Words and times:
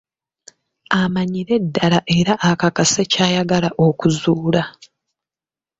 Amanyire 1.01 1.53
ddala 1.63 1.99
era 2.17 2.33
akakase 2.49 3.01
ky'ayagala 3.11 3.69
okuzuula. 3.87 4.61